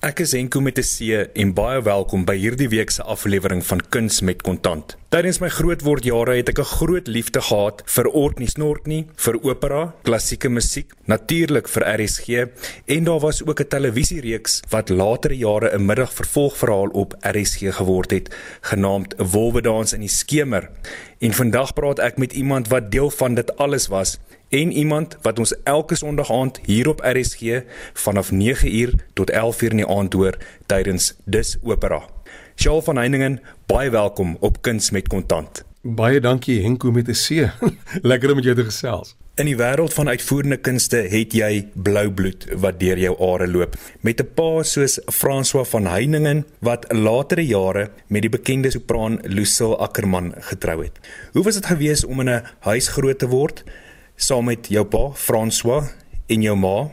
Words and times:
Ek 0.00 0.22
is 0.24 0.30
Henko 0.32 0.62
met 0.64 0.78
'n 0.78 0.82
C 0.82 1.28
en 1.36 1.50
baie 1.52 1.82
welkom 1.84 2.22
by 2.24 2.32
hierdie 2.32 2.70
week 2.72 2.90
se 2.90 3.02
aflewering 3.02 3.60
van 3.60 3.82
Kuns 3.92 4.22
met 4.22 4.40
Kontant. 4.40 4.96
Tydens 5.12 5.40
my 5.40 5.48
grootwordjare 5.48 6.36
het 6.36 6.48
ek 6.48 6.58
'n 6.58 6.64
groot 6.64 7.06
liefde 7.06 7.40
gehad 7.40 7.82
vir 7.84 8.06
Orkney 8.08 8.48
Snorkney, 8.48 9.06
vir 9.16 9.36
opera, 9.42 9.94
klassieke 10.02 10.48
musiek, 10.48 10.94
natuurlik 11.04 11.68
vir 11.68 11.84
RSG 11.84 12.48
en 12.86 13.04
daar 13.04 13.20
was 13.20 13.44
ook 13.44 13.60
'n 13.60 13.68
televisiereeks 13.68 14.62
wat 14.70 14.88
latere 14.88 15.36
jare 15.36 15.76
'n 15.76 15.84
middagvervolgverhaal 15.84 16.88
op 16.92 17.14
RSG 17.20 17.68
geword 17.76 18.10
het, 18.10 18.34
genaamd 18.62 19.14
Wolwedans 19.18 19.92
in 19.92 20.00
die 20.00 20.08
skemer. 20.08 20.70
En 21.18 21.32
vandag 21.32 21.74
praat 21.74 21.98
ek 21.98 22.16
met 22.16 22.32
iemand 22.32 22.68
wat 22.68 22.90
deel 22.90 23.10
van 23.10 23.34
dit 23.34 23.56
alles 23.56 23.88
was 23.88 24.18
en 24.50 24.72
iemand 24.72 25.16
wat 25.22 25.38
ons 25.38 25.54
elke 25.62 25.94
Sondag 25.94 26.30
aand 26.32 26.60
hier 26.66 26.88
op 26.88 27.00
RSG 27.06 27.62
vanaf 27.92 28.30
9uur 28.30 28.94
tot 29.12 29.30
11uur 29.30 29.70
in 29.70 29.82
die 29.82 29.86
aand 29.86 30.12
hoor 30.12 30.36
tydens 30.66 31.14
Dis 31.24 31.56
Opera. 31.62 32.02
Shaal 32.56 32.82
van 32.82 32.96
Heiningen, 32.96 33.40
baie 33.66 33.90
welkom 33.90 34.36
op 34.40 34.62
Kuns 34.62 34.90
met 34.90 35.08
Kontant. 35.08 35.64
Baie 35.82 36.20
dankie 36.20 36.62
Henko 36.62 36.90
met 36.92 37.08
'n 37.08 37.12
C. 37.12 37.50
Lekker 38.10 38.28
om 38.28 38.34
met 38.34 38.44
jou 38.44 38.56
te 38.56 38.64
gesels. 38.64 39.16
In 39.34 39.46
die 39.46 39.56
wêreld 39.56 39.94
van 39.94 40.08
uitvoerende 40.08 40.56
kunste 40.56 40.96
het 40.96 41.32
jy 41.32 41.68
blou 41.74 42.10
bloed 42.10 42.44
wat 42.60 42.80
deur 42.80 42.98
jou 42.98 43.14
are 43.32 43.46
loop. 43.48 43.76
Met 44.00 44.20
'n 44.20 44.28
pa 44.34 44.62
soos 44.62 45.00
François 45.06 45.68
van 45.68 45.86
Heiningen 45.86 46.44
wat 46.58 46.92
latere 46.92 47.46
jare 47.46 47.90
met 48.06 48.22
die 48.22 48.30
bekende 48.30 48.70
sopran 48.70 49.18
Lucille 49.22 49.76
Ackerman 49.76 50.34
getrou 50.36 50.82
het. 50.82 50.98
Hoe 51.32 51.44
was 51.44 51.54
dit 51.54 51.66
gewees 51.66 52.04
om 52.04 52.20
in 52.20 52.28
'n 52.28 52.42
huis 52.58 52.88
groot 52.88 53.18
te 53.18 53.28
word? 53.28 53.64
Saam 54.20 54.44
met 54.44 54.68
jou 54.68 54.84
pa 54.84 55.08
François 55.16 55.88
en 56.28 56.42
jou 56.44 56.56
ma 56.56 56.90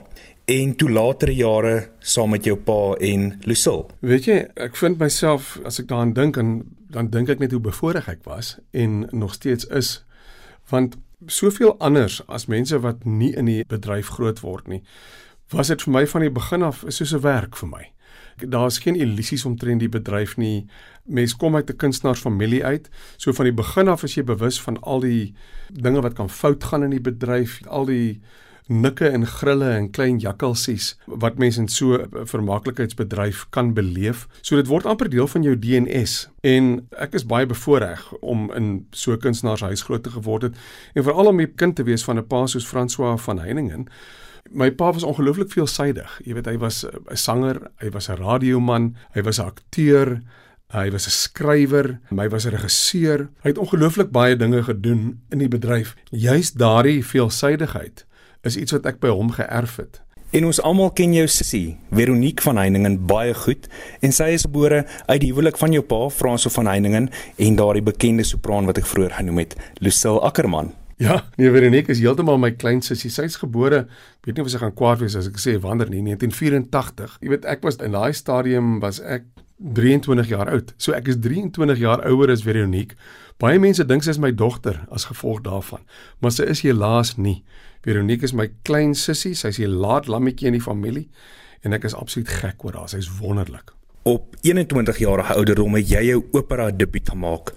en 0.47 0.75
toe 0.79 0.87
latere 0.91 1.35
jare 1.35 1.75
saam 1.99 2.31
met 2.31 2.45
jou 2.47 2.55
pa 2.55 2.95
en 3.03 3.33
Lucille. 3.43 3.89
Weet 3.99 4.29
jy, 4.29 4.37
ek 4.55 4.79
vind 4.79 4.99
myself 5.01 5.57
as 5.67 5.81
ek 5.81 5.89
daaraan 5.89 6.15
dink 6.15 6.39
en 6.39 6.61
dan 6.93 7.11
dink 7.11 7.29
ek 7.33 7.43
net 7.43 7.51
hoe 7.51 7.63
bevoorreg 7.63 8.07
ek 8.07 8.23
was 8.27 8.55
en 8.71 9.03
nog 9.11 9.35
steeds 9.35 9.67
is 9.75 9.97
want 10.71 10.95
soveel 11.27 11.75
anders 11.83 12.21
as 12.27 12.47
mense 12.47 12.79
wat 12.83 13.03
nie 13.03 13.33
in 13.35 13.49
die 13.49 13.63
bedryf 13.67 14.13
groot 14.15 14.39
word 14.43 14.67
nie. 14.71 14.83
Was 15.51 15.71
dit 15.71 15.83
vir 15.83 15.93
my 15.93 16.03
van 16.07 16.23
die 16.23 16.31
begin 16.31 16.63
af 16.63 16.83
soos 16.87 17.13
'n 17.13 17.23
werk 17.23 17.55
vir 17.55 17.69
my. 17.69 17.83
Daar's 18.45 18.77
geen 18.77 18.95
illusies 18.95 19.45
omtrent 19.45 19.79
die 19.79 19.89
bedryf 19.89 20.37
nie. 20.37 20.65
Mens 21.03 21.35
kom 21.35 21.55
uit 21.55 21.69
'n 21.69 21.75
kunstenaarsfamilie 21.75 22.65
uit. 22.65 22.89
So 23.17 23.33
van 23.33 23.45
die 23.45 23.53
begin 23.53 23.87
af 23.87 24.03
is 24.03 24.15
jy 24.15 24.23
bewus 24.23 24.61
van 24.61 24.81
al 24.81 24.99
die 24.99 25.33
dinge 25.73 26.01
wat 26.01 26.13
kan 26.13 26.29
fout 26.29 26.63
gaan 26.63 26.83
in 26.83 26.89
die 26.89 27.01
bedryf, 27.01 27.61
al 27.67 27.85
die 27.85 28.21
nikke 28.67 29.07
en 29.07 29.25
grille 29.27 29.69
en 29.69 29.89
klein 29.91 30.19
jakkalsies 30.19 30.97
wat 31.05 31.37
mense 31.39 31.59
in 31.61 31.67
so 31.67 31.95
'n 31.95 32.25
vermaaklikheidsbedryf 32.25 33.45
kan 33.49 33.73
beleef. 33.73 34.27
So 34.41 34.55
dit 34.55 34.67
word 34.67 34.85
amper 34.85 35.09
deel 35.09 35.27
van 35.27 35.43
jou 35.43 35.59
DNS 35.59 36.29
en 36.41 36.87
ek 36.91 37.13
is 37.13 37.25
baie 37.25 37.45
bevoorreg 37.45 38.13
om 38.13 38.51
in 38.53 38.87
so 38.91 39.11
'n 39.11 39.19
kunstenaarshuis 39.19 39.81
groot 39.81 40.03
te 40.03 40.09
geword 40.09 40.41
het 40.41 40.55
en 40.93 41.03
veral 41.03 41.27
om 41.27 41.39
'n 41.41 41.55
kind 41.55 41.75
te 41.75 41.83
wees 41.83 42.03
van 42.03 42.17
'n 42.17 42.27
pa 42.27 42.45
soos 42.47 42.67
François 42.67 43.21
van 43.21 43.39
Heiningen. 43.39 43.87
My 44.51 44.71
pa 44.71 44.91
was 44.93 45.03
ongelooflik 45.03 45.51
veelsidig. 45.51 46.19
Jy 46.23 46.33
weet 46.33 46.45
hy 46.45 46.57
was 46.57 46.85
'n 46.85 47.15
sanger, 47.15 47.71
hy 47.79 47.89
was 47.89 48.09
'n 48.09 48.15
radioman, 48.15 48.95
hy 49.13 49.21
was 49.21 49.39
'n 49.39 49.45
akteur, 49.45 50.21
Hy 50.67 50.91
was 50.91 51.07
'n 51.07 51.15
skrywer, 51.15 51.99
hy 52.09 52.27
was 52.27 52.45
'n 52.45 52.49
regisseur. 52.49 53.29
Hy 53.41 53.49
het 53.49 53.57
ongelooflik 53.57 54.11
baie 54.11 54.35
dinge 54.35 54.63
gedoen 54.63 55.21
in 55.29 55.37
die 55.37 55.47
bedryf. 55.47 55.95
Juist 56.11 56.57
daardie 56.57 57.05
veelsidigheid 57.05 58.05
is 58.41 58.57
iets 58.57 58.71
wat 58.71 58.85
ek 58.85 58.99
by 58.99 59.07
hom 59.07 59.31
geërf 59.31 59.75
het. 59.75 60.01
En 60.29 60.45
ons 60.45 60.61
almal 60.61 60.91
ken 60.91 61.13
jou 61.13 61.27
sussie, 61.27 61.77
Veronique 61.91 62.43
van 62.43 62.57
Heiningen 62.57 63.05
baie 63.05 63.33
goed 63.33 63.67
en 63.99 64.11
sy 64.11 64.33
is 64.35 64.43
gebore 64.43 64.85
uit 65.05 65.21
die 65.21 65.29
huwelik 65.31 65.57
van 65.57 65.71
jou 65.71 65.83
pa, 65.83 66.09
Franso 66.09 66.49
van 66.49 66.67
Heiningen 66.67 67.09
en 67.37 67.55
daardie 67.55 67.81
bekende 67.81 68.23
sopran 68.23 68.65
wat 68.65 68.77
ek 68.77 68.85
vroeër 68.85 69.11
genoem 69.11 69.37
het, 69.37 69.55
Lucille 69.79 70.19
Ackerman. 70.19 70.73
Ja, 70.97 71.19
nee 71.37 71.51
Veronique 71.53 71.91
is 71.93 71.99
heeltemal 72.01 72.39
my 72.41 72.49
klein 72.57 72.81
sussie. 72.81 73.11
Sy's 73.13 73.35
gebore, 73.37 73.83
weet 74.25 74.39
nie 74.39 74.41
of 74.41 74.49
sy 74.49 74.57
gaan 74.57 74.73
kwaad 74.73 75.03
wees 75.03 75.13
as 75.19 75.27
ek 75.29 75.37
sê 75.37 75.53
wanneer 75.61 75.91
nie, 75.93 76.01
1984. 76.01 77.19
Jy 77.21 77.33
weet 77.35 77.45
ek 77.45 77.61
was 77.67 77.77
in 77.85 77.93
daai 77.93 78.15
stadium 78.17 78.79
was 78.81 78.97
ek 79.05 79.27
23 79.77 80.33
jaar 80.33 80.49
oud. 80.49 80.73
So 80.81 80.97
ek 80.97 81.11
is 81.13 81.21
23 81.21 81.77
jaar 81.83 82.01
ouer 82.09 82.33
as 82.33 82.41
Veronique. 82.45 82.97
Baie 83.37 83.61
mense 83.61 83.85
dink 83.85 84.05
sy 84.05 84.15
is 84.15 84.21
my 84.21 84.33
dogter 84.33 84.81
as 84.89 85.05
gevolg 85.11 85.43
daarvan, 85.45 85.85
maar 86.17 86.33
sy 86.33 86.49
is 86.49 86.65
helaas 86.65 87.13
nie. 87.21 87.43
Veronique 87.85 88.25
is 88.25 88.33
my 88.33 88.49
klein 88.65 88.97
sussie, 88.97 89.35
sy 89.37 89.53
is 89.53 89.59
'n 89.61 89.77
laat 89.77 90.09
lammetjie 90.09 90.49
in 90.49 90.57
die 90.57 90.65
familie 90.65 91.09
en 91.61 91.73
ek 91.73 91.85
is 91.85 91.93
absoluut 91.93 92.29
gek 92.41 92.65
oor 92.65 92.73
haar. 92.73 92.89
Sy's 92.89 93.19
wonderlik. 93.21 93.76
Op 94.07 94.35
21 94.41 94.97
jarige 94.97 95.33
ouderdom 95.33 95.73
het 95.75 95.89
jy 95.91 96.01
jou 96.07 96.19
opera 96.31 96.69
debuut 96.71 97.09
gemaak 97.11 97.49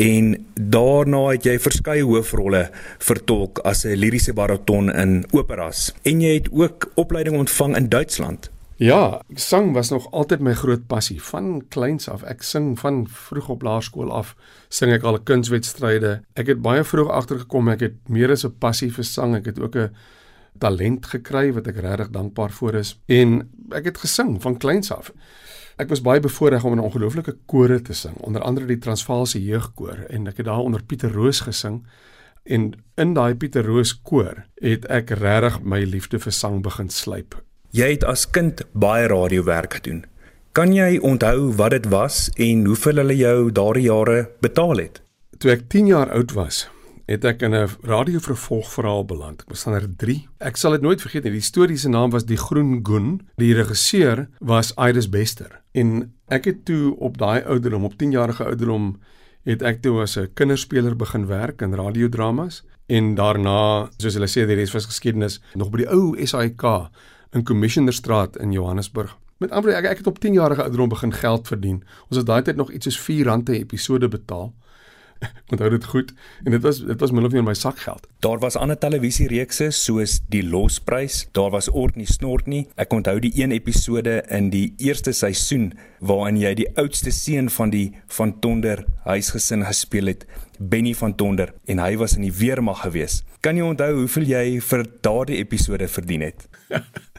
en 0.00 0.30
daarna 0.56 1.18
het 1.26 1.44
jy 1.44 1.58
verskeie 1.60 2.06
hoofrolle 2.08 2.62
vertolk 3.04 3.60
as 3.68 3.84
'n 3.84 3.98
liriese 4.00 4.32
bariton 4.32 4.88
in 4.88 5.26
operas 5.36 5.92
en 6.02 6.22
jy 6.24 6.32
het 6.38 6.48
ook 6.52 6.88
opleiding 6.94 7.36
ontvang 7.36 7.76
in 7.76 7.88
Duitsland. 7.88 8.50
Ja, 8.76 9.20
sang 9.34 9.72
was 9.72 9.90
nog 9.90 10.10
altyd 10.10 10.40
my 10.40 10.54
groot 10.54 10.86
passie 10.86 11.22
van 11.22 11.62
kleins 11.68 12.08
af. 12.08 12.22
Ek 12.22 12.42
sing 12.42 12.78
van 12.78 13.06
vroeg 13.08 13.48
op 13.48 13.62
laerskool 13.62 14.12
af. 14.12 14.36
Sing 14.68 14.92
ek 14.92 15.02
al 15.02 15.20
kunswedstryde. 15.20 16.22
Ek 16.32 16.46
het 16.46 16.62
baie 16.62 16.84
vroeg 16.84 17.10
agtergekom 17.10 17.68
ek 17.68 17.80
het 17.80 18.08
meer 18.08 18.30
as 18.30 18.44
'n 18.44 18.56
passie 18.58 18.92
vir 18.92 19.04
sang. 19.04 19.36
Ek 19.36 19.44
het 19.44 19.60
ook 19.60 19.76
'n 19.76 19.90
talent 20.58 21.06
gekry 21.06 21.52
wat 21.52 21.66
ek 21.66 21.76
regtig 21.76 22.10
dankbaar 22.10 22.50
vir 22.50 22.74
is. 22.74 22.98
En 23.06 23.50
ek 23.70 23.84
het 23.84 23.98
gesing 23.98 24.42
van 24.42 24.56
kleins 24.56 24.92
af. 24.92 25.12
Ek 25.80 25.88
was 25.88 26.02
baie 26.04 26.20
bevoorreg 26.20 26.64
om 26.64 26.72
in 26.72 26.78
'n 26.78 26.88
ongelooflike 26.88 27.36
kore 27.46 27.80
te 27.82 27.92
sing, 27.92 28.16
onder 28.20 28.42
andere 28.42 28.66
die 28.66 28.78
Transvaalse 28.78 29.44
jeugkoor 29.44 30.04
en 30.08 30.26
ek 30.26 30.36
het 30.36 30.46
daar 30.46 30.58
onder 30.58 30.82
Pieter 30.82 31.12
Roos 31.12 31.40
gesing. 31.40 31.86
En 32.44 32.72
in 32.96 33.14
daai 33.14 33.34
Pieter 33.34 33.64
Roos 33.64 34.02
koor 34.02 34.44
het 34.54 34.84
ek 34.84 35.10
regtig 35.10 35.62
my 35.62 35.84
liefde 35.84 36.18
vir 36.18 36.32
sang 36.32 36.62
begin 36.62 36.90
slyp. 36.90 37.42
Jy 37.70 37.90
het 37.90 38.04
as 38.04 38.30
kind 38.30 38.62
baie 38.72 39.06
radiowerk 39.06 39.74
gedoen. 39.74 40.04
Kan 40.52 40.72
jy 40.72 40.98
onthou 40.98 41.52
wat 41.56 41.70
dit 41.70 41.86
was 41.86 42.30
en 42.36 42.64
hoeveel 42.64 42.96
hulle 42.96 43.16
jou 43.16 43.52
daardie 43.52 43.84
jare 43.84 44.28
betaal 44.40 44.76
het? 44.76 45.02
Toe 45.38 45.50
ek 45.50 45.68
10 45.68 45.86
jaar 45.86 46.10
oud 46.10 46.32
was, 46.32 46.68
het 47.10 47.24
ek 47.26 47.42
in 47.42 47.54
'n 47.54 47.68
radiovervolgverhaal 47.82 49.04
beland. 49.04 49.42
Ek 49.42 49.48
was 49.48 49.64
dan 49.64 49.94
3. 49.96 50.28
Ek 50.38 50.56
sal 50.56 50.70
dit 50.70 50.80
nooit 50.80 51.00
vergeet 51.00 51.24
nie. 51.24 51.32
Die 51.32 51.40
storie 51.40 51.76
se 51.76 51.88
naam 51.88 52.10
was 52.10 52.24
Die 52.24 52.36
Groen 52.36 52.80
Goen. 52.82 53.28
Die 53.36 53.54
regisseur 53.54 54.28
was 54.38 54.72
Iris 54.74 55.08
Bester. 55.08 55.60
En 55.72 56.12
ek 56.28 56.44
het 56.44 56.64
toe 56.64 56.96
op 56.98 57.18
daai 57.18 57.42
ouderdom, 57.42 57.84
op 57.84 57.98
10 57.98 58.10
jarige 58.10 58.44
ouderdom, 58.44 59.00
het 59.42 59.62
ek 59.62 59.82
toe 59.82 60.00
as 60.00 60.16
'n 60.16 60.30
kinderspeler 60.34 60.96
begin 60.96 61.26
werk 61.26 61.62
in 61.62 61.74
radiodramas 61.74 62.62
en 62.86 63.14
daarna, 63.14 63.88
soos 63.96 64.14
hulle 64.14 64.26
sê, 64.26 64.46
die 64.46 64.54
res 64.54 64.72
was 64.72 64.86
geskiedenis, 64.86 65.40
nog 65.54 65.70
by 65.70 65.76
die 65.76 65.90
ou 65.90 66.26
SAK 66.26 66.90
in 67.32 67.44
Commissionerstraat 67.44 68.36
in 68.36 68.52
Johannesburg. 68.52 69.16
Met 69.38 69.50
ander 69.50 69.74
ek, 69.74 69.84
ek 69.84 69.98
het 69.98 70.06
op 70.06 70.18
10 70.18 70.32
jarige 70.32 70.62
ouderdom 70.62 70.88
begin 70.88 71.12
geld 71.12 71.46
verdien. 71.48 71.84
Ons 72.08 72.16
het 72.16 72.26
daai 72.26 72.42
tyd 72.42 72.56
nog 72.56 72.70
iets 72.70 72.84
soos 72.84 72.98
R4 72.98 73.26
'n 73.26 73.52
episode 73.52 74.08
betaal. 74.08 74.54
Onthou 75.52 75.68
dit 75.72 75.84
goed 75.84 76.12
en 76.44 76.54
dit 76.54 76.62
was 76.64 76.80
dit 76.84 77.00
was 77.00 77.12
min 77.14 77.24
of 77.24 77.32
meer 77.32 77.44
my 77.44 77.54
sakgeld. 77.54 78.06
Daar 78.24 78.38
was 78.42 78.56
ander 78.56 78.78
televisiereekse 78.78 79.70
soos 79.74 80.20
Die 80.32 80.42
Losprys, 80.46 81.26
daar 81.36 81.50
was 81.50 81.68
Orkney 81.68 82.06
Snortney. 82.08 82.66
Ek 82.80 82.92
onthou 82.96 83.18
die 83.22 83.32
een 83.36 83.54
episode 83.56 84.20
in 84.28 84.50
die 84.54 84.70
eerste 84.78 85.12
seisoen 85.16 85.72
waarin 86.00 86.40
jy 86.40 86.54
die 86.62 86.68
oudste 86.80 87.12
seun 87.14 87.50
van 87.52 87.72
die 87.74 87.90
van 88.16 88.38
Tonder 88.40 88.84
huisgesin 89.04 89.66
gespeel 89.68 90.12
het, 90.12 90.24
Benny 90.58 90.94
van 90.96 91.14
Tonder 91.16 91.54
en 91.66 91.82
hy 91.82 91.94
was 92.00 92.16
in 92.16 92.24
die 92.28 92.34
weermag 92.34 92.84
gewees. 92.86 93.20
Kan 93.44 93.56
jy 93.56 93.64
onthou 93.64 93.92
hoeveel 94.02 94.28
jy 94.28 94.44
vir 94.64 94.84
daardie 95.04 95.40
episode 95.40 95.88
verdien 95.88 96.28
het? 96.30 96.48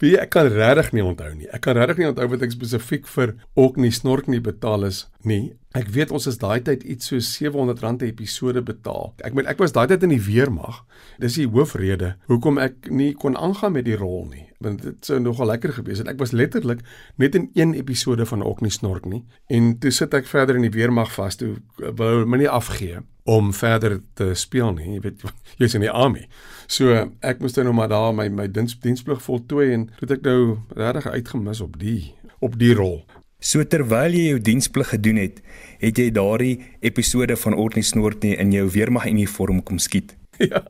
Wie 0.00 0.16
ek 0.18 0.32
kan 0.34 0.48
regtig 0.50 0.92
nie 0.96 1.04
onthou 1.04 1.30
nie. 1.34 1.48
Ek 1.52 1.62
kan 1.66 1.78
regtig 1.78 2.00
nie 2.00 2.08
onthou 2.10 2.26
wat 2.32 2.44
ek 2.46 2.54
spesifiek 2.54 3.08
vir 3.14 3.34
ook 3.58 3.78
nie 3.80 3.92
snork 3.94 4.30
nie 4.30 4.40
betaal 4.42 4.88
is 4.88 5.04
nie. 5.26 5.52
Ek 5.70 5.86
weet 5.94 6.10
ons 6.10 6.24
is 6.26 6.34
daai 6.40 6.58
tyd 6.66 6.82
iets 6.82 7.12
so 7.12 7.18
R700 7.22 8.02
'n 8.02 8.08
episode 8.08 8.62
betaal. 8.66 9.12
Ek 9.22 9.34
meen 9.34 9.46
ek 9.46 9.60
was 9.62 9.70
daai 9.70 9.86
tyd 9.86 10.02
in 10.02 10.10
die 10.10 10.24
weermag. 10.24 10.82
Dis 11.22 11.36
die 11.38 11.46
hoofrede 11.46 12.16
hoekom 12.26 12.58
ek 12.58 12.90
nie 12.90 13.12
kon 13.14 13.36
aangaan 13.36 13.72
met 13.72 13.84
die 13.84 13.94
rol 13.94 14.26
nie. 14.26 14.48
Want 14.58 14.82
dit 14.82 15.04
sou 15.06 15.20
nogal 15.20 15.46
lekker 15.46 15.72
gewees 15.72 15.98
het. 15.98 16.08
Ek 16.08 16.18
was 16.18 16.32
letterlik 16.32 16.82
net 17.16 17.34
in 17.34 17.50
een 17.54 17.74
episode 17.74 18.26
van 18.26 18.42
ook 18.42 18.60
nie 18.60 18.70
snork 18.70 19.06
nie. 19.06 19.24
En 19.46 19.78
toe 19.78 19.90
sit 19.90 20.14
ek 20.14 20.26
verder 20.26 20.56
in 20.56 20.66
die 20.66 20.74
weermag 20.74 21.12
vas 21.12 21.36
toe 21.36 21.56
wou 21.78 22.26
my 22.26 22.38
nie 22.38 22.48
afgee 22.48 22.98
om 23.24 23.52
verder 23.52 24.00
te 24.14 24.34
speel 24.34 24.72
nie. 24.72 24.94
Jy 24.94 25.00
weet 25.00 25.22
jy's 25.62 25.74
in 25.74 25.86
die 25.86 25.90
army. 25.90 26.26
So 26.66 27.12
ek 27.22 27.38
moes 27.38 27.54
nou 27.54 27.72
maar 27.72 27.88
daar 27.88 28.12
my 28.12 28.28
my 28.28 28.48
diens, 28.50 28.74
diensplig 28.74 29.22
voltooi 29.22 29.72
en 29.72 29.90
het 30.00 30.10
ek 30.10 30.26
nou 30.26 30.58
regtig 30.74 31.06
uitgemis 31.06 31.60
op 31.60 31.78
die 31.78 32.14
op 32.40 32.58
die 32.58 32.74
rol. 32.74 33.04
So 33.40 33.64
terwyl 33.64 34.12
jy 34.12 34.26
jou 34.34 34.40
diensplig 34.44 34.90
gedoen 34.92 35.16
het, 35.16 35.38
het 35.80 35.96
jy 35.96 36.10
daardie 36.12 36.58
episode 36.84 37.38
van 37.40 37.56
Orkney 37.56 37.84
Snortney 37.88 38.34
in 38.36 38.52
jou 38.52 38.66
weermag 38.68 39.06
uniform 39.08 39.62
kom 39.64 39.80
skiet. 39.80 40.16
Ja. 40.50 40.62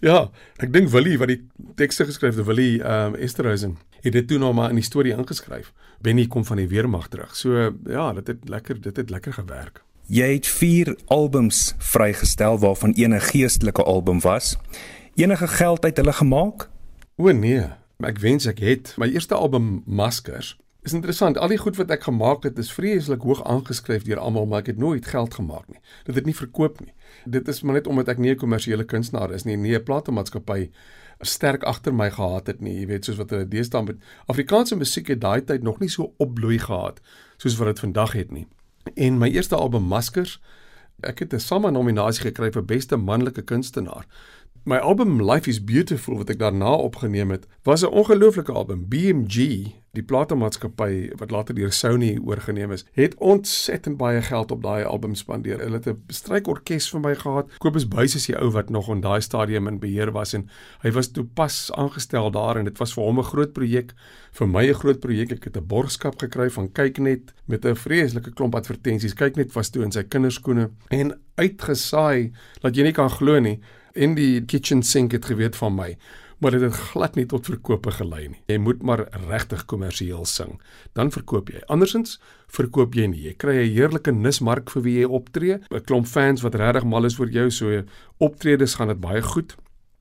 ja, 0.00 0.20
ek 0.56 0.70
dink 0.72 0.88
Willie 0.88 1.18
wat 1.20 1.28
die 1.28 1.42
tekste 1.76 2.06
geskryf 2.08 2.38
het, 2.38 2.46
Willie 2.48 2.78
ehm 2.80 3.12
um, 3.12 3.18
Esterhuizen, 3.20 3.74
het 4.00 4.14
dit 4.16 4.24
toe 4.28 4.38
nou 4.40 4.54
maar 4.56 4.72
in 4.72 4.80
die 4.80 4.84
storie 4.86 5.12
ingeskryf. 5.12 5.68
Benny 6.00 6.24
kom 6.32 6.46
van 6.48 6.62
die 6.62 6.68
weermag 6.70 7.10
terug. 7.12 7.34
So 7.36 7.74
ja, 7.84 8.06
dit 8.16 8.32
het 8.32 8.48
lekker 8.48 8.80
dit 8.80 8.96
het 8.96 9.12
lekker 9.12 9.36
gewerk. 9.36 9.82
Jy 10.08 10.30
het 10.32 10.48
4 10.48 10.94
albums 11.12 11.74
vrygestel 11.92 12.56
waarvan 12.64 12.96
een 12.96 13.12
'n 13.12 13.20
geestelike 13.20 13.84
album 13.84 14.20
was. 14.24 14.56
Enige 15.14 15.48
geld 15.48 15.84
uit 15.84 15.96
hulle 15.96 16.12
gemaak? 16.12 16.70
O 17.16 17.32
nee, 17.32 17.68
ek 18.00 18.18
wens 18.18 18.46
ek 18.46 18.58
het. 18.58 18.94
My 18.96 19.12
eerste 19.12 19.34
album 19.34 19.82
Maskers 19.84 20.56
is 20.86 20.92
interessant. 20.92 21.38
Al 21.38 21.48
die 21.48 21.58
goed 21.58 21.76
wat 21.76 21.90
ek 21.90 22.06
gemaak 22.06 22.44
het 22.46 22.58
is 22.58 22.72
vreeslik 22.72 23.22
hoog 23.26 23.42
aangeskryf 23.44 24.04
deur 24.06 24.20
almal, 24.22 24.46
maar 24.46 24.64
ek 24.64 24.66
het 24.74 24.78
nooit 24.78 25.06
geld 25.06 25.34
gemaak 25.34 25.68
nie. 25.68 25.80
Dit 26.04 26.14
het 26.14 26.26
nie 26.28 26.34
verkoop 26.36 26.80
nie. 26.80 26.94
Dit 27.24 27.48
is 27.48 27.62
maar 27.62 27.74
net 27.78 27.86
omdat 27.86 28.08
ek 28.08 28.18
nie 28.18 28.30
'n 28.30 28.36
kommersiële 28.36 28.84
kunstenaar 28.84 29.32
is 29.32 29.44
nie, 29.44 29.56
nie 29.56 29.74
'n 29.74 29.82
platenmaatskappy 29.82 30.70
sterk 31.20 31.62
agter 31.62 31.94
my 31.94 32.10
gehad 32.10 32.46
het 32.46 32.60
nie. 32.60 32.80
Jy 32.80 32.86
weet, 32.86 33.04
soos 33.04 33.16
wat 33.16 33.30
hulle 33.30 33.48
deesdae 33.48 33.82
met 33.82 33.96
Afrikaanse 34.26 34.76
musiek 34.76 35.08
het 35.08 35.20
daai 35.20 35.44
tyd 35.44 35.62
nog 35.62 35.78
nie 35.80 35.88
so 35.88 36.12
opbloei 36.18 36.58
gehad 36.58 37.00
soos 37.36 37.56
wat 37.56 37.66
dit 37.66 37.78
vandag 37.78 38.12
het 38.12 38.30
nie. 38.30 38.46
En 38.94 39.18
my 39.18 39.28
eerste 39.28 39.56
album 39.56 39.82
Maskers, 39.82 40.40
ek 41.02 41.18
het 41.18 41.34
'n 41.34 41.40
SAMA 41.40 41.70
nominasie 41.70 42.22
gekry 42.22 42.52
vir 42.52 42.64
beste 42.64 42.96
manlike 42.96 43.42
kunstenaar. 43.42 44.06
My 44.68 44.78
album 44.78 45.22
Life 45.22 45.46
is 45.46 45.60
Beautiful 45.64 46.16
wat 46.18 46.30
ek 46.32 46.40
daarna 46.40 46.72
opgeneem 46.82 47.30
het, 47.30 47.44
was 47.62 47.84
'n 47.86 47.94
ongelooflike 48.00 48.50
album. 48.52 48.88
BMG, 48.90 49.36
die 49.94 50.02
platenmaatskappy 50.02 51.12
wat 51.20 51.30
later 51.30 51.54
deur 51.54 51.72
Sony 51.72 52.18
oorgeneem 52.18 52.72
is, 52.72 52.84
het 52.92 53.14
ontsettend 53.14 53.96
baie 53.96 54.22
geld 54.22 54.50
op 54.50 54.62
daai 54.62 54.84
album 54.84 55.14
spandeer. 55.14 55.62
Hulle 55.62 55.78
het 55.78 55.86
'n 55.86 56.02
strykorkes 56.08 56.90
vir 56.90 57.00
my 57.00 57.14
gehad. 57.14 57.46
Kobus 57.58 57.88
Buys 57.88 58.14
is 58.14 58.26
die 58.26 58.38
ou 58.38 58.50
wat 58.50 58.70
nog 58.70 58.88
in 58.88 59.00
daai 59.00 59.20
stadium 59.20 59.68
in 59.68 59.78
beheer 59.78 60.12
was 60.12 60.34
en 60.34 60.48
hy 60.82 60.90
was 60.90 61.12
toe 61.12 61.24
pas 61.24 61.70
aangestel 61.72 62.30
daar 62.30 62.56
en 62.56 62.64
dit 62.64 62.78
was 62.78 62.92
vir 62.92 63.04
hom 63.04 63.18
'n 63.18 63.24
groot 63.24 63.52
projek, 63.52 63.94
vir 64.32 64.48
my 64.48 64.66
'n 64.66 64.74
groot 64.74 65.00
projek. 65.00 65.32
Ek 65.32 65.44
het 65.44 65.56
'n 65.56 65.66
borgskap 65.66 66.18
gekry 66.18 66.50
van 66.50 66.72
Kyknet 66.72 67.32
met 67.44 67.64
'n 67.64 67.74
vreeslike 67.74 68.32
klomp 68.32 68.54
advertensies. 68.54 69.14
Kyknet 69.14 69.52
was 69.52 69.70
toe 69.70 69.84
in 69.84 69.92
sy 69.92 70.02
kinderskoene 70.02 70.70
en 70.88 71.20
uitgesaai 71.36 72.32
dat 72.60 72.74
jy 72.74 72.82
nie 72.82 72.92
kan 72.92 73.10
glo 73.10 73.38
nie 73.38 73.60
en 73.96 74.14
die 74.14 74.44
kitchen 74.44 74.82
sink 74.82 75.12
het 75.12 75.24
geweet 75.24 75.56
van 75.56 75.74
my 75.74 75.96
maar 76.38 76.50
dit 76.50 76.60
het 76.60 76.72
glad 76.72 77.14
nie 77.16 77.26
tot 77.26 77.48
verkope 77.48 77.90
gelei 77.96 78.26
nie. 78.28 78.40
Jy 78.50 78.58
moet 78.60 78.82
maar 78.84 79.06
regtig 79.28 79.64
kommersieel 79.70 80.24
sing, 80.28 80.58
dan 80.92 81.10
verkoop 81.14 81.50
jy. 81.52 81.62
Andersins 81.72 82.18
verkoop 82.52 82.96
jy 82.96 83.06
nie. 83.12 83.22
Jy 83.28 83.34
kry 83.40 83.54
'n 83.62 83.72
heerlike 83.72 84.12
nismark 84.12 84.70
vir 84.70 84.82
wie 84.82 84.98
jy 85.00 85.04
optree, 85.04 85.58
'n 85.70 85.84
klomp 85.84 86.06
fans 86.06 86.42
wat 86.42 86.54
regtig 86.54 86.84
mal 86.84 87.04
is 87.04 87.16
vir 87.16 87.28
jou, 87.28 87.50
so 87.50 87.82
optredes 88.18 88.74
gaan 88.74 88.88
dit 88.88 89.00
baie 89.00 89.22
goed. 89.22 89.56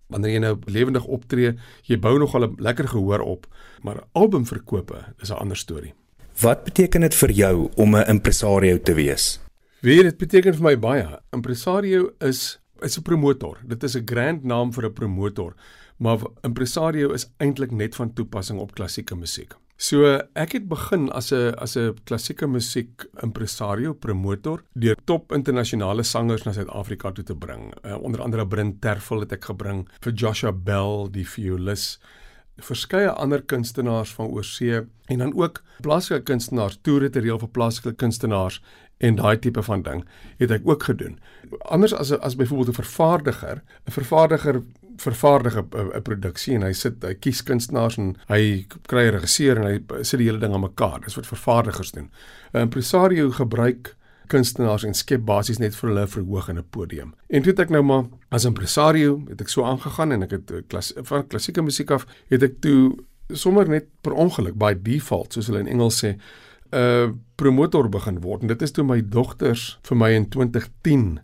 Wanneer 0.10 0.32
jy 0.32 0.40
nou 0.40 0.60
lewendig 0.66 1.06
optree, 1.06 1.56
jy 1.84 1.98
bou 1.98 2.20
nog 2.20 2.36
al 2.36 2.44
'n 2.44 2.56
lekker 2.60 2.88
gehoor 2.88 3.20
op, 3.20 3.48
maar 3.82 4.04
albumverkope 4.14 5.16
is 5.22 5.32
'n 5.32 5.40
ander 5.40 5.58
storie. 5.58 5.94
Wat 6.42 6.64
beteken 6.64 7.02
dit 7.02 7.16
vir 7.16 7.32
jou 7.32 7.70
om 7.76 7.96
'n 7.96 8.10
impresario 8.10 8.78
te 8.78 8.94
wees? 8.94 9.40
Weet 9.82 10.04
dit 10.04 10.18
beteken 10.18 10.54
vir 10.54 10.64
my 10.64 10.80
baie. 10.80 11.20
Impresario 11.32 12.12
is 12.20 12.60
is 12.86 12.98
'n 12.98 13.02
promotor. 13.02 13.58
Dit 13.66 13.84
is 13.84 13.96
'n 13.96 14.06
grand 14.06 14.44
naam 14.44 14.72
vir 14.74 14.86
'n 14.86 14.94
promotor 14.94 15.56
maar 15.98 16.20
impresario 16.42 17.14
is 17.16 17.30
eintlik 17.38 17.72
net 17.72 17.96
van 17.96 18.14
toepassing 18.14 18.60
op 18.60 18.74
klassieke 18.76 19.16
musiek. 19.16 19.56
So 19.76 20.08
ek 20.40 20.54
het 20.56 20.68
begin 20.72 21.10
as 21.12 21.32
'n 21.32 21.54
as 21.60 21.76
'n 21.76 21.96
klassieke 22.04 22.48
musiek 22.48 23.06
impresario 23.22 23.94
promotor 23.94 24.64
deur 24.74 24.96
top 25.06 25.32
internasionale 25.32 26.04
sangers 26.04 26.44
na 26.44 26.52
Suid-Afrika 26.52 27.12
toe 27.12 27.24
te 27.24 27.36
bring. 27.36 27.74
Uh, 27.84 28.02
onder 28.02 28.22
andere 28.22 28.48
Brint 28.48 28.82
Terfel 28.82 29.20
het 29.20 29.32
ek 29.32 29.46
gebring 29.46 29.88
vir 30.02 30.14
Joshua 30.14 30.52
Bell 30.52 31.10
die 31.12 31.28
violis 31.28 32.00
verskeie 32.58 33.10
ander 33.12 33.42
kunstenaars 33.42 34.14
van 34.14 34.28
oorsee 34.28 34.82
en 35.06 35.18
dan 35.18 35.34
ook 35.34 35.62
plaaslike 35.82 36.24
kunstenaars 36.24 36.80
toere 36.82 37.10
te 37.10 37.20
reël 37.20 37.40
vir 37.40 37.50
plaaslike 37.50 37.96
kunstenaars 37.96 38.62
en 38.98 39.16
daai 39.16 39.40
tipe 39.40 39.64
van 39.64 39.82
ding 39.82 40.06
het 40.38 40.52
ek 40.52 40.68
ook 40.68 40.84
gedoen. 40.84 41.20
Anders 41.60 41.94
as 41.94 42.12
as 42.12 42.36
byvoorbeeld 42.36 42.70
'n 42.70 42.82
vervaardiger, 42.82 43.64
'n 43.88 43.92
vervaardiger 43.92 44.62
vervaardig 44.98 45.58
'n 45.58 46.02
produksie 46.02 46.56
en 46.56 46.62
hy 46.62 46.72
sit 46.74 47.04
hy 47.04 47.14
kies 47.14 47.44
kunstenaars 47.44 47.98
en 47.98 48.16
hy 48.28 48.66
kry 48.88 49.08
'n 49.08 49.12
regisseur 49.12 49.58
en 49.58 49.66
hy 49.66 50.04
sit 50.04 50.20
die 50.20 50.28
hele 50.28 50.40
ding 50.40 50.54
aan 50.54 50.62
mekaar. 50.62 51.02
Dis 51.02 51.16
wat 51.16 51.28
vervaardigers 51.28 51.92
doen. 51.92 52.12
'n 52.54 52.60
Impresario 52.60 53.32
gebruik 53.32 53.96
kunstenaars 54.28 54.84
en 54.84 54.94
skep 54.94 55.26
basies 55.26 55.60
net 55.62 55.76
vir 55.76 55.90
hulle 55.90 56.08
verhoog 56.08 56.50
in 56.50 56.58
'n 56.58 56.70
podium. 56.70 57.14
En 57.30 57.42
toe 57.42 57.52
het 57.52 57.60
ek 57.60 57.70
nou 57.70 57.84
maar 57.84 58.06
as 58.30 58.46
impresario 58.46 59.24
het 59.30 59.42
ek 59.42 59.50
so 59.50 59.64
aangegaan 59.64 60.12
en 60.12 60.24
ek 60.24 60.32
het 60.32 60.52
eh, 60.52 60.62
klas, 60.68 60.94
van 60.96 61.28
klassieke 61.28 61.62
musiek 61.62 61.92
af 61.92 62.06
het 62.30 62.44
ek 62.44 62.62
toe 62.62 62.98
sommer 63.30 63.70
net 63.70 63.86
per 64.02 64.14
ongeluk 64.14 64.56
by 64.56 64.74
default 64.74 65.34
soos 65.34 65.48
hulle 65.48 65.60
in 65.60 65.68
Engels 65.68 66.04
sê 66.04 66.16
'n 66.72 67.22
promotor 67.36 67.90
begin 67.90 68.22
word 68.22 68.42
en 68.42 68.48
dit 68.48 68.62
is 68.62 68.72
toe 68.72 68.84
my 68.84 69.02
dogters 69.02 69.80
vir 69.84 69.98
my 69.98 70.12
in 70.12 70.30
2010 70.30 71.20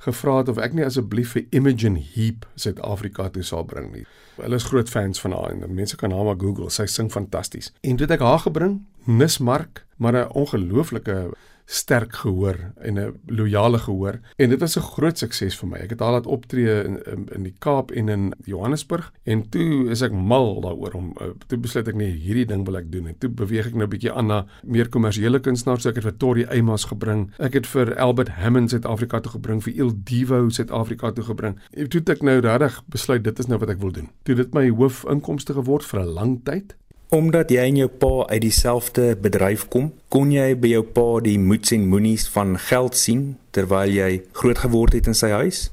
gevra 0.00 0.38
het 0.40 0.48
of 0.48 0.58
ek 0.58 0.72
nie 0.72 0.84
asseblief 0.84 1.34
vir 1.36 1.44
Imogen 1.50 1.96
Heap 1.96 2.46
Suid-Afrika 2.56 3.28
toe 3.28 3.42
sal 3.42 3.64
bring 3.68 3.90
nie. 3.92 4.06
Hulle 4.40 4.56
is 4.56 4.64
groot 4.70 4.88
fans 4.88 5.20
van 5.20 5.34
haar 5.36 5.52
en 5.52 5.74
mense 5.74 5.96
kan 5.96 6.12
haar 6.12 6.24
maar 6.24 6.40
Google, 6.40 6.70
sy 6.70 6.86
sing 6.86 7.10
fantasties. 7.12 7.72
En 7.84 7.96
toe 7.96 8.06
het 8.08 8.16
ek 8.16 8.24
haar 8.24 8.40
gebring, 8.46 8.80
Nismark, 9.04 9.84
maar 9.96 10.16
'n 10.16 10.32
ongelooflike 10.32 11.32
sterk 11.70 12.14
gehoor 12.22 12.56
en 12.82 12.98
'n 12.98 13.20
loyale 13.26 13.78
gehoor 13.78 14.20
en 14.36 14.48
dit 14.48 14.60
was 14.60 14.76
'n 14.76 14.80
groot 14.80 15.18
sukses 15.18 15.58
vir 15.58 15.68
my. 15.68 15.78
Ek 15.78 15.90
het 15.90 16.00
haar 16.00 16.12
laat 16.12 16.26
optree 16.26 16.84
in, 16.84 16.98
in 17.06 17.28
in 17.34 17.42
die 17.42 17.54
Kaap 17.58 17.90
en 17.90 18.08
in 18.08 18.34
Johannesburg 18.44 19.12
en 19.24 19.48
toe 19.48 19.90
is 19.90 20.02
ek 20.02 20.12
mal 20.12 20.60
daaroor 20.60 20.94
om 20.94 21.14
uh, 21.20 21.26
toe 21.46 21.58
besluit 21.58 21.88
ek 21.88 21.94
nee, 21.94 22.10
hierdie 22.10 22.46
ding 22.46 22.64
wil 22.66 22.76
ek 22.76 22.92
doen 22.92 23.06
en 23.06 23.18
toe 23.18 23.30
beweeg 23.30 23.66
ek 23.66 23.74
nou 23.74 23.84
'n 23.84 23.90
bietjie 23.90 24.12
aan 24.12 24.26
na 24.26 24.46
meer 24.64 24.88
kommersiële 24.88 25.40
kunstenaars. 25.40 25.86
Ek 25.86 25.94
het 25.94 26.04
vir 26.04 26.16
Tori 26.16 26.44
Eymas 26.44 26.84
gebring. 26.84 27.30
Ek 27.38 27.52
het 27.52 27.66
vir 27.66 27.96
Albert 27.98 28.28
Hammond 28.28 28.70
Suid-Afrika 28.70 29.20
toe 29.20 29.32
gebring, 29.32 29.62
vir 29.62 29.74
Il 29.74 29.92
Divo 30.04 30.48
Suid-Afrika 30.48 31.12
toe 31.12 31.24
gebring. 31.24 31.58
En 31.70 31.88
toe 31.88 32.00
het 32.00 32.08
ek 32.08 32.22
nou 32.22 32.40
regtig 32.40 32.82
besluit 32.88 33.24
dit 33.24 33.38
is 33.38 33.46
nou 33.46 33.58
wat 33.58 33.68
ek 33.68 33.80
wil 33.80 33.92
doen. 33.92 34.08
Toe 34.22 34.34
dit 34.34 34.54
my 34.54 34.68
hoofinkomste 34.70 35.52
geword 35.54 35.84
vir 35.84 36.00
'n 36.00 36.14
lang 36.14 36.40
tyd 36.44 36.76
Omdat 37.10 37.50
jy 37.50 37.64
en 37.66 37.78
jou 37.80 37.88
pa 37.90 38.10
uit 38.30 38.44
dieselfde 38.44 39.16
bedryf 39.18 39.64
kom, 39.72 39.88
kon 40.14 40.28
jy 40.30 40.52
by 40.54 40.68
jou 40.76 40.84
pa 40.94 41.06
die 41.24 41.40
moets 41.42 41.72
en 41.74 41.88
moenies 41.90 42.28
van 42.30 42.52
geld 42.68 42.94
sien 42.94 43.24
terwyl 43.50 43.90
jy 43.90 44.20
groot 44.38 44.60
geword 44.62 44.94
het 44.94 45.08
in 45.10 45.18
sy 45.18 45.32
huis? 45.34 45.64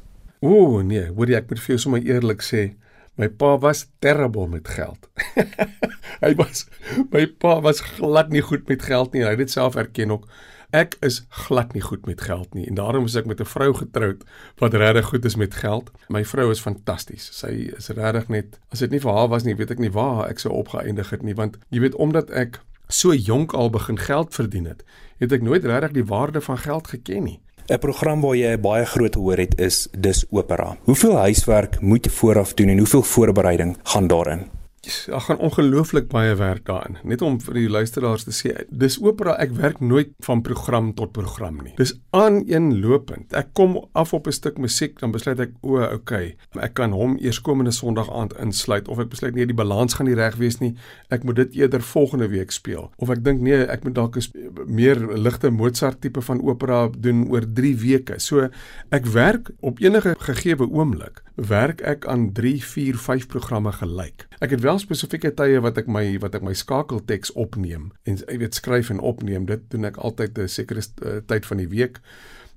Ooh 0.42 0.82
nee, 0.82 1.04
jy 1.06 1.38
ek 1.38 1.52
moet 1.52 1.62
vir 1.62 1.76
jou 1.76 1.78
sommer 1.84 2.02
eerlik 2.10 2.42
sê, 2.42 2.64
my 3.22 3.30
pa 3.30 3.52
was 3.62 3.86
terrible 4.02 4.48
met 4.50 4.66
geld. 4.66 5.06
hy 6.26 6.34
was 6.42 6.66
my 7.14 7.28
pa 7.30 7.60
was 7.62 7.84
glad 7.86 8.34
nie 8.34 8.42
goed 8.42 8.66
met 8.66 8.82
geld 8.90 9.14
nie. 9.14 9.22
Hy 9.22 9.36
het 9.36 9.46
dit 9.46 9.54
self 9.54 9.78
erken 9.78 10.18
ook. 10.18 10.26
Ek 10.78 10.94
is 11.02 11.24
glad 11.34 11.72
nie 11.74 11.82
goed 11.82 12.06
met 12.06 12.22
geld 12.22 12.54
nie 12.54 12.68
en 12.70 12.76
daarom 12.78 13.08
is 13.10 13.16
ek 13.18 13.26
met 13.26 13.40
'n 13.42 13.50
vrou 13.50 13.74
getroud 13.74 14.22
wat 14.62 14.74
regtig 14.74 15.06
goed 15.06 15.26
is 15.26 15.36
met 15.36 15.54
geld. 15.54 15.90
My 16.10 16.24
vrou 16.26 16.52
is 16.52 16.60
fantasties. 16.60 17.30
Sy 17.34 17.72
is 17.78 17.90
regtig 17.90 18.30
net 18.30 18.60
as 18.70 18.80
dit 18.80 18.92
nie 18.92 19.00
vir 19.00 19.14
haar 19.14 19.28
was 19.28 19.44
nie, 19.44 19.56
weet 19.56 19.72
ek 19.72 19.80
nie 19.80 19.90
waar 19.90 20.30
ek 20.30 20.40
sou 20.40 20.54
opgeëindig 20.54 21.10
het 21.10 21.24
nie 21.24 21.34
want 21.34 21.58
jy 21.70 21.80
weet 21.80 21.96
omdat 21.96 22.30
ek 22.30 22.62
so 22.90 23.14
jonk 23.14 23.54
al 23.54 23.70
begin 23.70 23.98
geld 23.98 24.34
verdien 24.34 24.66
het, 24.66 24.84
het 25.18 25.32
ek 25.32 25.42
nooit 25.42 25.66
regtig 25.66 25.92
die 25.92 26.06
waarde 26.06 26.42
van 26.42 26.58
geld 26.58 26.88
geken 26.88 27.24
nie. 27.24 27.40
'n 27.70 27.80
Program 27.80 28.22
waar 28.22 28.36
jy 28.36 28.60
baie 28.60 28.86
groot 28.86 29.16
gehoor 29.16 29.38
het 29.38 29.60
is 29.60 29.88
Dis 29.98 30.26
Opera. 30.30 30.78
Hoeveel 30.84 31.18
huiswerk 31.18 31.82
moet 31.82 32.06
jy 32.06 32.12
vooraf 32.12 32.54
doen 32.54 32.70
en 32.70 32.78
hoeveel 32.78 33.04
voorbereiding 33.04 33.78
gaan 33.84 34.08
daarin? 34.08 34.58
Daar 35.08 35.22
gaan 35.22 35.38
ongelooflik 35.38 36.08
baie 36.08 36.36
werk 36.36 36.66
daarin. 36.66 36.98
Net 37.04 37.22
om 37.22 37.40
vir 37.42 37.54
die 37.58 37.70
luisteraars 37.70 38.24
te 38.28 38.34
sê, 38.36 38.54
dis 38.70 39.00
opera, 39.04 39.34
ek 39.42 39.52
werk 39.58 39.80
nooit 39.80 40.14
van 40.24 40.42
program 40.46 40.94
tot 40.96 41.12
program 41.16 41.58
nie. 41.64 41.74
Dis 41.80 41.96
aaneenlopend. 42.16 43.34
Ek 43.36 43.50
kom 43.58 43.78
af 43.92 44.14
op 44.14 44.28
'n 44.28 44.32
stuk 44.32 44.58
musiek, 44.58 45.00
dan 45.00 45.12
besluit 45.12 45.40
ek, 45.40 45.52
o, 45.62 45.82
okay, 45.82 46.36
ek 46.60 46.74
kan 46.74 46.92
hom 46.92 47.18
eers 47.18 47.42
komende 47.42 47.72
Sondag 47.72 48.10
aand 48.10 48.34
insluit 48.40 48.88
of 48.88 49.00
ek 49.00 49.10
besluit 49.10 49.36
nee, 49.36 49.46
die 49.46 49.56
balans 49.56 49.94
gaan 49.94 50.08
nie 50.08 50.16
reg 50.16 50.36
wees 50.36 50.60
nie. 50.60 50.76
Ek 51.10 51.24
moet 51.24 51.36
dit 51.36 51.56
eerder 51.56 51.82
volgende 51.82 52.28
week 52.28 52.52
speel. 52.52 52.92
Of 52.98 53.10
ek 53.10 53.24
dink 53.24 53.42
nee, 53.42 53.66
ek 53.66 53.84
moet 53.84 53.96
dalk 53.96 54.18
'n 54.18 54.54
meer 54.68 55.18
ligte 55.18 55.50
Mozart 55.50 56.02
tipe 56.02 56.22
van 56.22 56.42
opera 56.42 56.90
doen 56.98 57.30
oor 57.30 57.44
3 57.54 57.76
weke. 57.76 58.20
So 58.20 58.50
ek 58.92 59.06
werk 59.06 59.52
op 59.60 59.80
enige 59.80 60.16
gegeewe 60.18 60.70
oomblik, 60.70 61.24
werk 61.36 61.82
ek 61.82 62.06
aan 62.06 62.32
3, 62.34 62.64
4, 62.64 62.98
5 62.98 63.28
programme 63.28 63.72
gelyk. 63.72 64.27
Ek 64.40 64.50
het 64.54 64.62
wel 64.62 64.80
spesifieke 64.80 65.34
tye 65.34 65.62
wat 65.66 65.78
ek 65.78 65.88
my 65.88 66.18
wat 66.22 66.36
ek 66.38 66.46
my 66.46 66.54
skakelteks 66.54 67.34
opneem 67.34 67.92
en 68.06 68.20
jy 68.22 68.38
weet 68.38 68.54
skryf 68.54 68.92
en 68.94 69.00
opneem. 69.00 69.46
Dit 69.50 69.70
doen 69.74 69.86
ek 69.90 69.98
altyd 69.98 70.38
'n 70.38 70.48
sekere 70.48 70.82
uh, 70.82 71.22
tyd 71.26 71.46
van 71.46 71.58
die 71.58 71.68
week. 71.68 72.02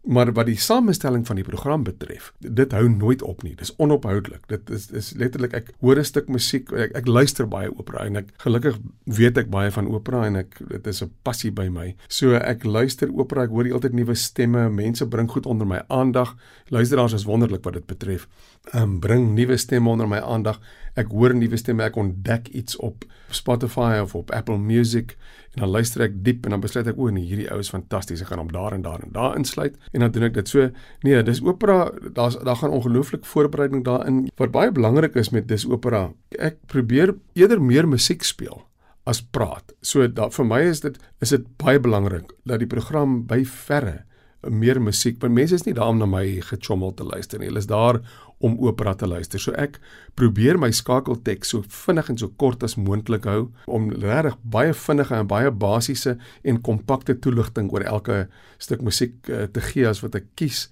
Maar 0.00 0.32
wat 0.32 0.46
die 0.48 0.56
samestelling 0.56 1.26
van 1.26 1.36
die 1.36 1.44
program 1.44 1.82
betref, 1.84 2.32
dit 2.38 2.72
hou 2.72 2.88
nooit 2.88 3.22
op 3.22 3.42
nie. 3.42 3.52
Dis 3.54 3.74
onophoudelik. 3.76 4.46
Dit 4.48 4.70
is 4.70 4.86
is 4.96 5.12
letterlik 5.12 5.52
ek 5.52 5.68
hoor 5.80 5.98
'n 5.98 6.04
stuk 6.04 6.28
musiek, 6.28 6.72
ek, 6.72 6.96
ek 6.96 7.06
luister 7.06 7.48
baie 7.48 7.68
opera 7.78 8.06
en 8.06 8.16
ek 8.16 8.32
gelukkig 8.36 8.78
weet 9.04 9.36
ek 9.38 9.50
baie 9.50 9.70
van 9.70 9.86
opera 9.86 10.26
en 10.26 10.36
ek 10.36 10.56
dit 10.68 10.86
is 10.86 11.02
'n 11.02 11.10
passie 11.22 11.50
by 11.50 11.68
my. 11.68 11.94
So 12.08 12.32
ek 12.32 12.64
luister 12.64 13.12
opera, 13.12 13.42
ek 13.42 13.50
hoor 13.50 13.64
heeltyd 13.64 13.92
nuwe 13.92 14.14
stemme, 14.14 14.70
mense 14.70 15.06
bring 15.06 15.30
goed 15.30 15.46
onder 15.46 15.66
my 15.66 15.82
aandag. 15.88 16.34
Luisteraars 16.68 17.12
is 17.12 17.24
wonderlik 17.24 17.64
wat 17.64 17.74
dit 17.74 17.86
betref. 17.86 18.26
Ehm 18.72 18.82
um, 18.82 19.00
bring 19.00 19.34
nuwe 19.34 19.56
stemme 19.56 19.88
onder 19.88 20.08
my 20.08 20.18
aandag. 20.18 20.60
Ek 20.98 21.12
hoor 21.14 21.34
nuwe 21.36 21.58
stemme, 21.60 21.84
ek 21.86 21.98
ontdek 22.00 22.48
iets 22.56 22.78
op 22.82 23.04
Spotify 23.30 24.00
of 24.02 24.14
op 24.18 24.32
Apple 24.34 24.58
Music 24.58 25.16
en 25.54 25.64
dan 25.64 25.72
luister 25.74 26.04
ek 26.06 26.16
diep 26.24 26.46
en 26.46 26.54
dan 26.54 26.62
besluit 26.62 26.88
ek 26.90 26.98
o 26.98 27.10
nee, 27.10 27.26
hierdie 27.26 27.48
ou 27.50 27.58
is 27.62 27.70
fantasties, 27.72 28.22
ek 28.22 28.30
gaan 28.30 28.42
hom 28.42 28.52
daar 28.54 28.74
en 28.76 28.82
daar 28.86 29.02
en 29.02 29.12
daar 29.14 29.36
insluit 29.38 29.76
en 29.92 30.04
dan 30.04 30.14
doen 30.14 30.28
ek 30.30 30.38
dit. 30.38 30.50
So 30.50 30.70
nee, 31.06 31.22
dis 31.26 31.42
opera, 31.46 31.90
daar's 32.14 32.38
daar 32.38 32.58
gaan 32.62 32.74
ongelooflik 32.74 33.26
voorbereiding 33.26 33.84
daarin. 33.86 34.26
Wat 34.40 34.54
baie 34.54 34.74
belangrik 34.74 35.18
is 35.20 35.32
met 35.34 35.48
dis 35.50 35.66
opera, 35.68 36.08
ek 36.38 36.60
probeer 36.70 37.14
eerder 37.38 37.62
meer 37.62 37.88
musiek 37.88 38.26
speel 38.26 38.62
as 39.08 39.22
praat. 39.22 39.72
So 39.82 40.06
da, 40.06 40.28
vir 40.30 40.46
my 40.46 40.60
is 40.68 40.84
dit 40.84 40.98
is 41.24 41.34
dit 41.34 41.46
baie 41.60 41.80
belangrik 41.82 42.34
dat 42.48 42.62
die 42.62 42.70
program 42.70 43.22
by 43.30 43.42
verre 43.48 44.02
meer 44.48 44.80
musiek, 44.80 45.18
want 45.20 45.34
mense 45.36 45.54
is 45.54 45.66
nie 45.66 45.74
daar 45.76 45.92
om 45.92 45.98
na 46.00 46.08
my 46.08 46.24
gechommel 46.48 46.94
te 46.96 47.04
luister 47.04 47.40
nie. 47.40 47.50
Hulle 47.50 47.60
is 47.60 47.68
daar 47.68 48.00
om 48.40 48.56
opera 48.64 48.94
te 48.96 49.08
luister. 49.08 49.40
So 49.40 49.52
ek 49.60 49.76
probeer 50.16 50.56
my 50.60 50.70
skakelteks 50.72 51.52
so 51.52 51.64
vinnig 51.84 52.08
en 52.08 52.20
so 52.20 52.32
kort 52.40 52.64
as 52.64 52.78
moontlik 52.80 53.28
hou 53.28 53.50
om 53.68 53.90
regtig 53.92 54.38
baie 54.54 54.72
vinnige 54.76 55.18
en 55.18 55.28
baie 55.28 55.50
basiese 55.52 56.16
en 56.42 56.62
kompakte 56.64 57.18
toelichting 57.20 57.68
oor 57.74 57.84
elke 57.84 58.22
stuk 58.60 58.84
musiek 58.86 59.18
uh, 59.28 59.44
te 59.52 59.64
gee 59.70 59.88
as 59.88 60.00
wat 60.04 60.16
ek 60.22 60.32
kies 60.40 60.68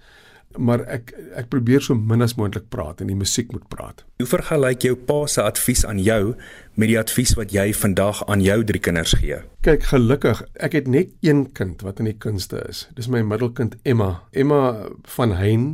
maar 0.57 0.81
ek 0.89 1.13
ek 1.37 1.49
probeer 1.53 1.83
so 1.85 1.95
min 1.95 2.23
as 2.25 2.37
moontlik 2.39 2.69
praat 2.73 3.03
en 3.03 3.11
die 3.11 3.19
musiek 3.19 3.53
moet 3.53 3.67
praat. 3.69 4.05
Hoe 4.19 4.29
vergelyk 4.29 4.87
jou 4.87 4.95
pa 4.97 5.27
se 5.27 5.43
advies 5.43 5.85
aan 5.87 6.01
jou 6.03 6.35
met 6.75 6.89
die 6.89 6.99
advies 6.99 7.35
wat 7.39 7.53
jy 7.53 7.73
vandag 7.77 8.23
aan 8.27 8.41
jou 8.45 8.63
drie 8.65 8.81
kinders 8.81 9.13
gee? 9.21 9.43
Kyk, 9.67 9.91
gelukkig, 9.93 10.43
ek 10.55 10.79
het 10.79 10.89
net 10.89 11.13
een 11.27 11.47
kind 11.53 11.83
wat 11.87 12.01
in 12.01 12.09
die 12.11 12.17
kunste 12.17 12.63
is. 12.69 12.87
Dis 12.97 13.11
my 13.13 13.23
middelkind 13.23 13.77
Emma. 13.85 14.23
Emma 14.33 14.89
van 15.17 15.37
Hein. 15.39 15.69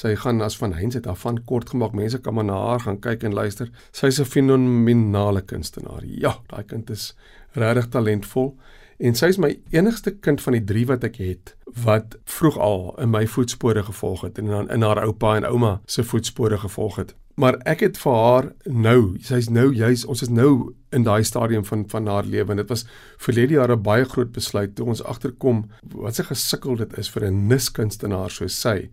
Sy 0.00 0.14
gaan 0.16 0.40
as 0.44 0.56
van 0.56 0.76
Hein 0.78 0.92
se 0.94 1.00
daarvan 1.04 1.42
kort 1.44 1.72
gemaak. 1.72 1.92
Mense 1.96 2.20
kan 2.22 2.34
maar 2.34 2.46
na 2.46 2.58
haar 2.68 2.80
gaan 2.80 3.00
kyk 3.00 3.24
en 3.26 3.34
luister. 3.34 3.70
Sy's 3.92 4.20
'n 4.20 4.24
fenominale 4.24 5.42
kunstenaar. 5.42 6.04
Ja, 6.04 6.38
daai 6.48 6.64
kind 6.64 6.90
is 6.90 7.14
regtig 7.52 7.88
talentvol. 7.88 8.56
En 9.00 9.14
sy 9.16 9.30
is 9.32 9.38
my 9.40 9.54
enigste 9.72 10.12
kind 10.20 10.42
van 10.44 10.58
die 10.58 10.64
3 10.68 10.84
wat 10.90 11.04
ek 11.08 11.14
het 11.24 11.54
wat 11.84 12.18
vroeg 12.28 12.58
al 12.60 12.82
in 13.00 13.08
my 13.14 13.22
voetspore 13.30 13.80
gevolg 13.86 14.26
het 14.26 14.38
en 14.42 14.50
in, 14.52 14.68
in 14.74 14.84
haar 14.84 15.00
oupa 15.06 15.36
en 15.38 15.46
ouma 15.48 15.78
se 15.88 16.04
voetspore 16.04 16.58
gevolg 16.60 16.98
het. 17.00 17.14
Maar 17.40 17.56
ek 17.70 17.80
het 17.86 18.00
vir 18.02 18.18
haar 18.18 18.50
nou, 18.66 19.16
sy's 19.24 19.48
nou 19.48 19.70
juis 19.72 20.04
ons 20.04 20.20
is 20.26 20.28
nou 20.28 20.74
in 20.92 21.06
daai 21.08 21.24
stadium 21.24 21.64
van 21.64 21.86
van 21.88 22.10
haar 22.12 22.28
lewe 22.28 22.52
en 22.52 22.60
dit 22.60 22.68
was 22.74 22.84
verlede 23.16 23.56
jaar 23.56 23.72
'n 23.72 23.82
baie 23.82 24.04
groot 24.04 24.32
besluit 24.36 24.74
toe 24.76 24.86
ons 24.92 25.02
agterkom 25.02 25.64
wat 25.94 26.14
se 26.14 26.24
gesukkel 26.24 26.76
dit 26.76 26.98
is 26.98 27.08
vir 27.08 27.30
'n 27.30 27.46
niskunstenaar 27.48 28.30
soos 28.30 28.60
sy 28.60 28.90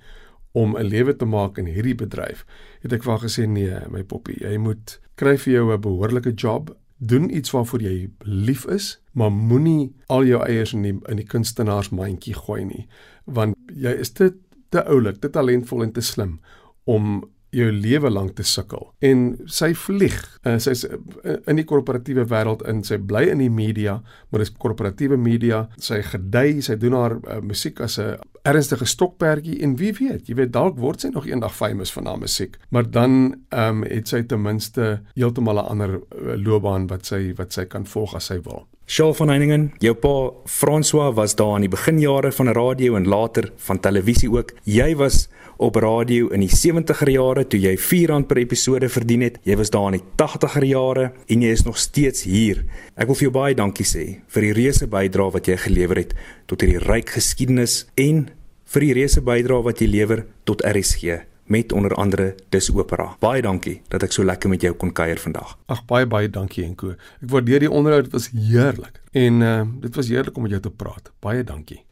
om 0.53 0.77
'n 0.77 0.87
lewe 0.87 1.15
te 1.15 1.25
maak 1.25 1.57
in 1.57 1.65
hierdie 1.65 1.95
bedryf. 1.95 2.45
Het 2.81 2.93
ek 2.93 3.03
vir 3.03 3.11
haar 3.11 3.27
gesê 3.27 3.47
nee, 3.47 3.79
my 3.89 4.03
poppie, 4.03 4.39
jy 4.39 4.57
moet 4.57 4.99
kry 5.15 5.37
vir 5.37 5.53
jou 5.53 5.73
'n 5.73 5.81
behoorlike 5.81 6.31
job 6.31 6.77
doen 6.97 7.35
iets 7.35 7.51
waarvoor 7.51 7.81
jy 7.81 8.09
lief 8.19 8.65
is, 8.65 8.97
maar 9.17 9.31
moenie 9.33 9.95
al 10.13 10.27
jou 10.29 10.41
eiers 10.45 10.75
in 10.77 10.85
die 10.85 10.97
in 11.09 11.21
die 11.21 11.25
kunstenaarsmandjie 11.27 12.35
gooi 12.37 12.63
nie, 12.65 12.83
want 13.25 13.57
jy 13.73 13.95
is 14.03 14.13
te 14.13 14.33
te 14.69 14.83
oulik, 14.91 15.21
te 15.23 15.31
talentvol 15.31 15.85
en 15.85 15.93
te 15.95 16.03
slim 16.03 16.37
om 16.91 17.21
jou 17.55 17.67
lewe 17.71 18.09
lank 18.11 18.35
te 18.35 18.43
sukkel. 18.43 18.89
En 18.99 19.21
sy 19.51 19.71
vlieg. 19.77 20.17
Uh, 20.43 20.57
sy's 20.61 20.83
uh, 20.87 20.97
in 21.47 21.59
die 21.59 21.65
korporatiewe 21.67 22.25
wêreld 22.27 22.63
in. 22.67 22.83
Sy 22.85 22.99
bly 22.99 23.23
in 23.31 23.41
die 23.41 23.51
media, 23.51 23.97
maar 24.29 24.43
dis 24.43 24.51
korporatiewe 24.51 25.17
media. 25.19 25.63
Sy 25.81 26.01
gedei, 26.05 26.59
sy 26.65 26.75
doen 26.81 26.97
haar 26.97 27.17
uh, 27.21 27.39
musiek 27.43 27.79
as 27.83 27.97
'n 28.03 28.19
ernstige 28.47 28.85
stokperdjie 28.87 29.57
en 29.63 29.75
wie 29.79 29.91
weet, 29.91 30.29
jy 30.29 30.35
weet 30.35 30.53
dalk 30.55 30.77
word 30.79 31.01
sy 31.01 31.09
nog 31.11 31.25
eendag 31.27 31.55
famous 31.55 31.91
van 31.91 32.05
haar 32.07 32.19
musiek. 32.19 32.57
Maar 32.69 32.91
dan 32.91 33.11
ehm 33.49 33.83
um, 33.83 33.83
het 33.83 34.07
sy 34.07 34.23
ten 34.23 34.41
minste 34.41 35.01
heeltemal 35.15 35.59
'n 35.59 35.67
ander 35.71 35.99
loopbaan 36.37 36.87
wat 36.87 37.05
sy 37.05 37.33
wat 37.35 37.53
sy 37.53 37.65
kan 37.65 37.85
volg 37.85 38.15
as 38.15 38.25
sy 38.31 38.39
wil. 38.43 38.67
Shaw 38.87 39.09
van 39.11 39.27
Heiningen, 39.27 39.65
jou 39.83 39.91
pa 39.99 40.31
François 40.47 41.09
was 41.11 41.33
daar 41.35 41.57
in 41.57 41.65
die 41.65 41.73
beginjare 41.73 42.29
van 42.31 42.53
radio 42.55 42.95
en 42.95 43.09
later 43.11 43.49
van 43.65 43.81
televisie 43.83 44.29
ook. 44.31 44.53
Jy 44.63 44.93
was 44.95 45.25
op 45.59 45.75
radio 45.83 46.29
in 46.31 46.45
die 46.45 46.53
70er 46.53 47.11
jare 47.11 47.43
toe 47.51 47.59
jy 47.59 47.75
R4 47.75 48.23
per 48.29 48.39
episode 48.39 48.87
verdien 48.87 49.27
het. 49.27 49.41
Jy 49.43 49.59
was 49.59 49.73
daar 49.75 49.91
in 49.91 49.99
die 49.99 50.07
80er 50.23 50.69
jare 50.71 51.11
en 51.27 51.43
jy 51.43 51.51
is 51.51 51.67
nog 51.67 51.75
steeds 51.83 52.23
hier. 52.31 52.63
Ek 52.95 53.11
wil 53.11 53.19
vir 53.19 53.27
jou 53.27 53.35
baie 53.35 53.59
dankie 53.59 53.83
sê 53.83 54.07
vir 54.31 54.47
die 54.47 54.55
reuse 54.55 54.87
bydrae 54.87 55.35
wat 55.35 55.51
jy 55.51 55.59
gelewer 55.67 56.05
het 56.05 56.15
tot 56.47 56.63
hierdie 56.63 56.85
ryk 56.87 57.11
geskiedenis 57.19 57.81
en 57.99 58.29
vir 58.71 58.87
die 58.87 58.95
reuse 59.01 59.19
bydrae 59.19 59.67
wat 59.67 59.83
jy 59.83 59.91
lewer 59.97 60.29
tot 60.47 60.63
RSG 60.63 61.25
met 61.47 61.71
onder 61.71 61.95
andere 61.95 62.35
dis 62.49 62.69
opera. 62.73 63.15
Baie 63.19 63.41
dankie 63.41 63.81
dat 63.87 64.03
ek 64.03 64.11
so 64.11 64.23
lekker 64.23 64.49
met 64.49 64.61
jou 64.61 64.73
kon 64.75 64.91
kuier 64.91 65.19
vandag. 65.19 65.57
Ag 65.65 65.85
baie 65.89 66.05
baie 66.05 66.29
dankie 66.29 66.65
Enko. 66.67 66.93
Ek 67.21 67.31
waardeer 67.31 67.65
die 67.65 67.71
onderhoud, 67.71 68.09
dit 68.09 68.15
was 68.19 68.29
heerlik. 68.35 69.01
En 69.11 69.41
uh 69.41 69.61
dit 69.81 69.95
was 69.95 70.07
heerlik 70.07 70.35
om 70.37 70.47
met 70.47 70.51
jou 70.57 70.61
te 70.61 70.71
praat. 70.71 71.11
Baie 71.19 71.43
dankie. 71.43 71.86